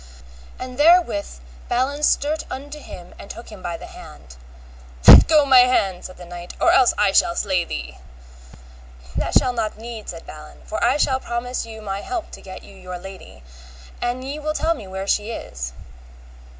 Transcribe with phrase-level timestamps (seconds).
[0.57, 1.27] And therewith
[1.69, 4.35] Balin stert unto him and took him by the hand.
[5.07, 7.99] Let go my hand, said the knight, or else I shall slay thee.
[9.15, 12.63] That shall not need, said Balin, for I shall promise you my help to get
[12.63, 13.43] you your lady,
[14.01, 15.71] an ye will tell me where she is.